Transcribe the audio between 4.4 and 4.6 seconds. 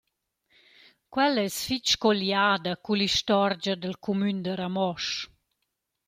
da